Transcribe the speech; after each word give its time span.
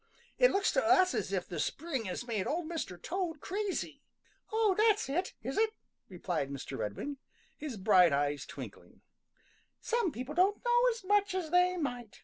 It 0.39 0.49
looks 0.49 0.71
to 0.71 0.83
us 0.83 1.13
as 1.13 1.31
if 1.31 1.47
the 1.47 1.59
spring 1.59 2.05
has 2.05 2.25
made 2.25 2.47
Old 2.47 2.67
Mr. 2.67 2.99
Toad 2.99 3.39
crazy." 3.39 4.01
"Oh, 4.51 4.73
that's 4.75 5.07
it, 5.07 5.35
is 5.43 5.59
it?" 5.59 5.75
replied 6.09 6.49
Mr. 6.49 6.75
Redwing, 6.75 7.17
his 7.55 7.77
bright 7.77 8.11
eyes 8.11 8.47
twinkling. 8.47 9.01
"Some 9.79 10.11
people 10.11 10.33
don't 10.33 10.65
know 10.65 10.83
as 10.89 11.03
much 11.03 11.35
as 11.35 11.51
they 11.51 11.77
might. 11.77 12.19